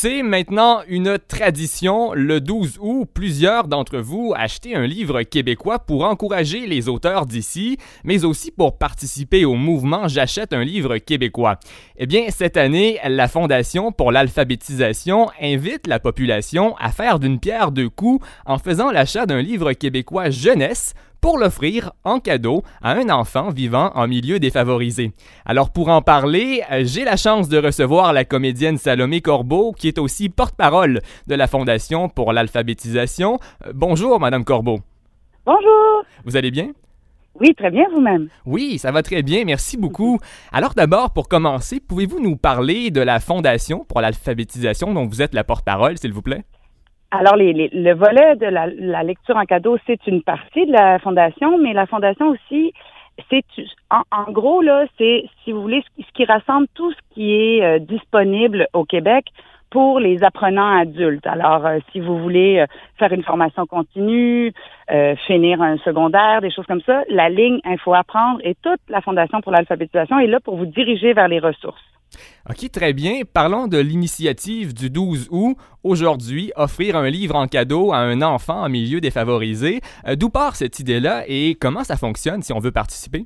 [0.00, 2.12] C'est maintenant une tradition.
[2.14, 7.78] Le 12 août, plusieurs d'entre vous achetaient un livre québécois pour encourager les auteurs d'ici,
[8.04, 11.58] mais aussi pour participer au mouvement J'achète un livre québécois.
[11.96, 17.72] Eh bien, cette année, la Fondation pour l'alphabétisation invite la population à faire d'une pierre
[17.72, 23.08] deux coups en faisant l'achat d'un livre québécois jeunesse pour l'offrir en cadeau à un
[23.10, 25.12] enfant vivant en milieu défavorisé.
[25.44, 29.88] Alors pour en parler, euh, j'ai la chance de recevoir la comédienne Salomé Corbeau, qui
[29.88, 33.38] est aussi porte-parole de la Fondation pour l'alphabétisation.
[33.66, 34.80] Euh, bonjour, Madame Corbeau.
[35.44, 36.04] Bonjour.
[36.24, 36.72] Vous allez bien?
[37.40, 38.28] Oui, très bien vous-même.
[38.46, 40.18] Oui, ça va très bien, merci beaucoup.
[40.52, 45.34] Alors d'abord, pour commencer, pouvez-vous nous parler de la Fondation pour l'alphabétisation dont vous êtes
[45.34, 46.44] la porte-parole, s'il vous plaît?
[47.10, 51.72] Alors, le volet de la, lecture en cadeau, c'est une partie de la fondation, mais
[51.72, 52.74] la fondation aussi,
[53.30, 53.42] c'est
[53.90, 57.78] en, gros là, c'est si vous voulez ce qui rassemble tout ce qui est euh,
[57.78, 59.24] disponible au Québec
[59.70, 61.26] pour les apprenants adultes.
[61.26, 62.66] Alors, euh, si vous voulez euh,
[62.98, 64.52] faire une formation continue,
[65.26, 69.40] finir un secondaire, des choses comme ça, la ligne Info Apprendre et toute la Fondation
[69.40, 71.97] pour l'alphabétisation est là pour vous diriger vers les ressources.
[72.48, 73.20] OK, très bien.
[73.32, 75.56] Parlons de l'initiative du 12 août.
[75.84, 79.80] Aujourd'hui, offrir un livre en cadeau à un enfant en milieu défavorisé.
[80.06, 83.24] Euh, d'où part cette idée-là et comment ça fonctionne si on veut participer?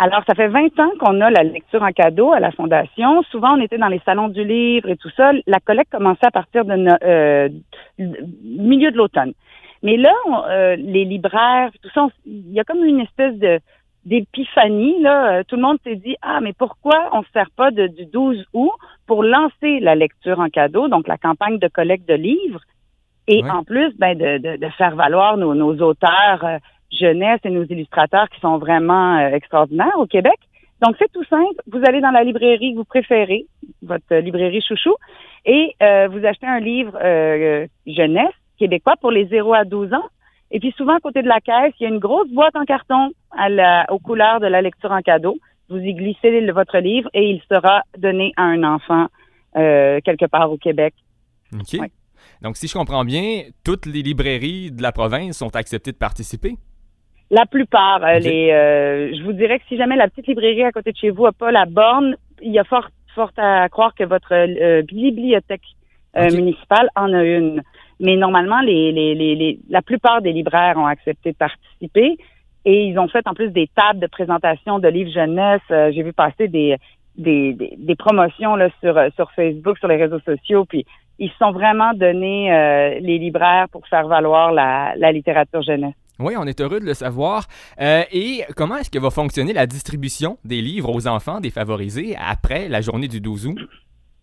[0.00, 3.22] Alors, ça fait 20 ans qu'on a la lecture en cadeau à la Fondation.
[3.30, 5.32] Souvent, on était dans les salons du livre et tout ça.
[5.46, 6.72] La collecte commençait à partir de
[7.02, 7.48] euh,
[7.98, 9.32] milieu de l'automne.
[9.82, 10.12] Mais là,
[10.50, 13.58] euh, les libraires, tout ça, il y a comme une espèce de
[14.04, 17.70] d'épiphanie, là, euh, tout le monde s'est dit ah mais pourquoi on se sert pas
[17.70, 18.70] de, du 12 août
[19.06, 22.60] pour lancer la lecture en cadeau, donc la campagne de collecte de livres,
[23.26, 26.58] et en plus ben de, de, de faire valoir nos, nos auteurs euh,
[26.90, 30.38] jeunesse et nos illustrateurs qui sont vraiment euh, extraordinaires au Québec.
[30.80, 33.46] Donc c'est tout simple, vous allez dans la librairie que vous préférez,
[33.82, 34.94] votre librairie chouchou,
[35.44, 36.96] et vous achetez un livre
[37.84, 40.04] jeunesse québécois pour les 0 à 12 ans
[40.50, 42.64] et puis souvent, à côté de la caisse, il y a une grosse boîte en
[42.64, 45.36] carton à la, aux couleurs de la lecture en cadeau.
[45.68, 49.08] Vous y glissez votre livre et il sera donné à un enfant
[49.56, 50.94] euh, quelque part au Québec.
[51.52, 51.80] OK.
[52.40, 56.54] Donc, si je comprends bien, toutes les librairies de la province sont acceptées de participer?
[57.30, 58.02] La plupart.
[58.04, 60.96] Euh, les, euh, je vous dirais que si jamais la petite librairie à côté de
[60.96, 64.82] chez vous n'a pas la borne, il y a fort, fort à croire que votre
[64.82, 65.60] bibliothèque
[66.32, 67.62] municipale en a une.
[68.00, 72.16] Mais normalement, les, la plupart des libraires ont accepté de participer
[72.64, 75.62] et ils ont fait en plus des tables de présentation de livres jeunesse.
[75.70, 76.76] Euh, j'ai vu passer des,
[77.98, 80.84] promotions là, sur, euh, sur Facebook, sur les réseaux sociaux, puis
[81.18, 85.94] ils sont vraiment donnés, euh, les libraires, pour faire valoir la, la littérature jeunesse.
[86.20, 87.44] Oui, on est heureux de le savoir.
[87.80, 92.80] et comment est-ce que va fonctionner la distribution des livres aux enfants défavorisés après la
[92.80, 93.58] journée du 12 août?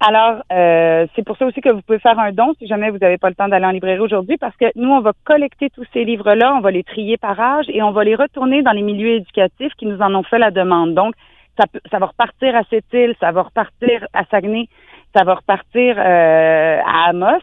[0.00, 2.98] Alors, euh, c'est pour ça aussi que vous pouvez faire un don si jamais vous
[2.98, 5.84] n'avez pas le temps d'aller en librairie aujourd'hui, parce que nous, on va collecter tous
[5.92, 8.82] ces livres-là, on va les trier par âge et on va les retourner dans les
[8.82, 10.94] milieux éducatifs qui nous en ont fait la demande.
[10.94, 11.14] Donc,
[11.58, 14.68] ça, ça va repartir à Sept-Îles, ça va repartir à Saguenay,
[15.16, 17.42] ça va repartir euh, à Amos.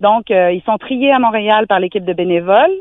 [0.00, 2.80] Donc, euh, ils sont triés à Montréal par l'équipe de bénévoles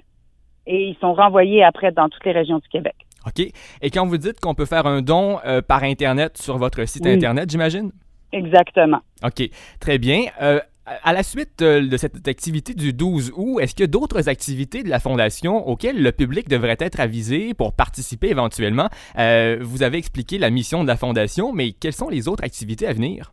[0.65, 2.95] et ils sont renvoyés après dans toutes les régions du Québec.
[3.27, 3.45] OK.
[3.81, 7.49] Et quand vous dites qu'on peut faire un don par Internet sur votre site Internet,
[7.49, 7.91] j'imagine?
[8.31, 8.99] Exactement.
[9.23, 10.25] OK, très bien.
[10.41, 10.59] Euh,
[11.03, 14.29] à la suite euh, de cette activité du 12 août, est-ce qu'il y a d'autres
[14.29, 18.87] activités de la Fondation auxquelles le public devrait être avisé pour participer éventuellement?
[19.17, 22.87] Euh, vous avez expliqué la mission de la Fondation, mais quelles sont les autres activités
[22.87, 23.31] à venir?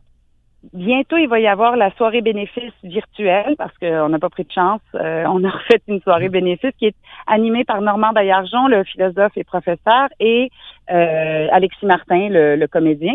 [0.73, 4.51] Bientôt, il va y avoir la soirée bénéfice virtuelle parce qu'on n'a pas pris de
[4.51, 4.81] chance.
[4.95, 6.97] on a refait une soirée bénéfice qui est
[7.27, 10.51] animée par Normand Baillargeon, le philosophe et professeur, et
[10.89, 13.15] Alexis Martin, le comédien.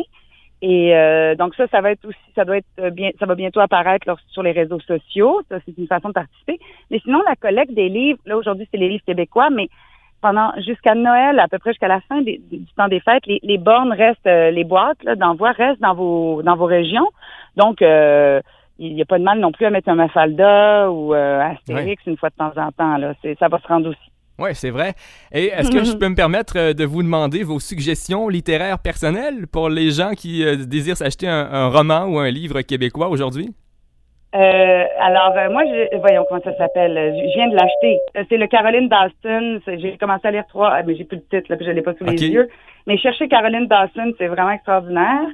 [0.61, 3.61] Et euh, donc ça, ça va être aussi, ça doit être bien, ça va bientôt
[3.61, 5.41] apparaître sur les réseaux sociaux.
[5.49, 6.59] Ça, c'est une façon de participer.
[6.91, 9.69] Mais sinon, la collecte des livres, là aujourd'hui, c'est les livres québécois, mais
[10.21, 12.39] pendant jusqu'à Noël, à peu près jusqu'à la fin du
[12.77, 16.55] temps des fêtes, les, les bornes restent, euh, les boîtes d'envoi restent dans vos dans
[16.55, 17.09] vos régions.
[17.57, 18.39] Donc euh,
[18.77, 22.17] il n'y a pas de mal non plus à mettre un Mafalda ou Astérix une
[22.17, 22.97] fois de temps en temps.
[22.97, 24.10] Là, ça va se rendre aussi.
[24.41, 24.93] Oui, c'est vrai.
[25.31, 29.45] Et est-ce que je peux me permettre euh, de vous demander vos suggestions littéraires personnelles
[29.47, 33.49] pour les gens qui euh, désirent s'acheter un, roman ou un livre québécois aujourd'hui?
[34.33, 35.63] Euh, alors, moi,
[35.99, 36.93] voyons comment ça s'appelle.
[36.95, 37.99] Je viens de l'acheter.
[38.29, 39.59] C'est le Caroline Dawson.
[39.67, 41.81] J'ai commencé à lire trois, ah, mais j'ai plus le titre, là, puis je l'ai
[41.81, 42.49] pas sous les yeux.
[42.87, 45.27] Mais chercher Caroline Dawson, c'est vraiment extraordinaire.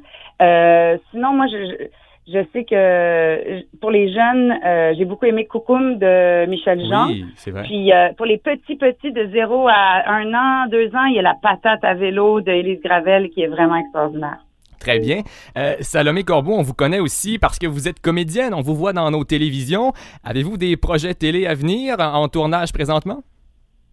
[1.11, 2.06] sinon, moi, je je
[2.51, 7.07] sais que pour les jeunes, euh, j'ai beaucoup aimé Coucoum de Michel Jean.
[7.07, 7.63] Oui, c'est vrai.
[7.63, 11.19] Puis euh, pour les petits petits de 0 à 1 an, 2 ans, il y
[11.19, 14.39] a la patate à vélo de Élise Gravel qui est vraiment extraordinaire.
[14.79, 15.21] Très bien.
[15.57, 18.93] Euh, Salomé Corbeau, on vous connaît aussi parce que vous êtes comédienne, on vous voit
[18.93, 19.93] dans nos télévisions.
[20.23, 23.23] Avez-vous des projets télé à venir en tournage présentement?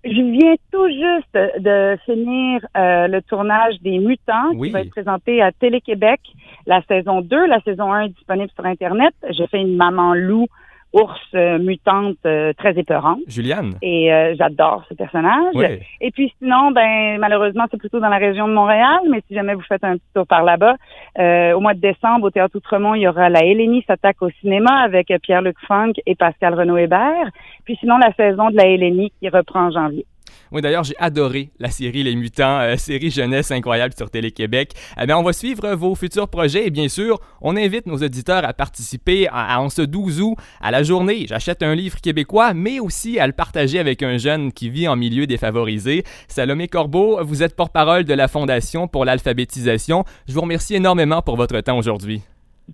[0.05, 4.69] Je viens tout juste de finir euh, le tournage des Mutants Oui.
[4.69, 6.21] qui va être présenté à Télé-Québec,
[6.67, 7.47] la saison 2.
[7.47, 9.15] La saison 1 est disponible sur Internet.
[9.31, 10.47] J'ai fait une maman loup,
[10.94, 13.20] ours euh, mutante euh, très épeurante.
[13.26, 13.75] Juliane?
[13.82, 15.55] Et euh, j'adore ce personnage.
[15.55, 15.67] Oui.
[16.00, 19.55] Et puis sinon, ben malheureusement, c'est plutôt dans la région de Montréal, mais si jamais
[19.55, 20.76] vous faites un petit tour par là-bas,
[21.19, 24.31] euh, au mois de décembre, au Théâtre Outremont, il y aura La Hélénie s'attaque au
[24.41, 27.29] cinéma avec Pierre-Luc Funk et Pascal Renaud-Hébert.
[27.64, 30.06] Puis sinon, la saison de La Hélénie qui reprend en janvier.
[30.53, 34.73] Oui, d'ailleurs, j'ai adoré la série Les Mutants, euh, série jeunesse incroyable sur Télé-Québec.
[35.01, 38.45] Eh bien, on va suivre vos futurs projets et bien sûr, on invite nos auditeurs
[38.45, 43.19] à participer à, ce 12 août à la journée J'achète un livre québécois, mais aussi
[43.19, 46.05] à le partager avec un jeune qui vit en milieu défavorisé.
[46.29, 50.05] Salomé Corbeau, vous êtes porte-parole de la Fondation pour l'alphabétisation.
[50.29, 52.23] Je vous remercie énormément pour votre temps aujourd'hui.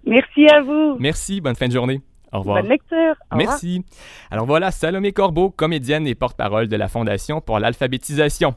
[0.06, 0.96] Merci à vous.
[0.98, 2.00] Merci, bonne fin de journée.
[2.32, 2.62] Au revoir.
[2.62, 2.96] Bonne lecture.
[3.30, 3.36] Au revoir.
[3.36, 3.84] Merci.
[4.30, 8.48] Alors voilà, Salomé Corbeau, comédienne et porte-parole de la Fondation pour l'alphabétisation.